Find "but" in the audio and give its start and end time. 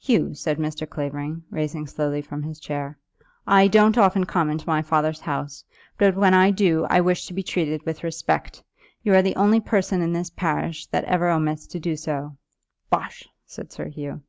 5.98-6.16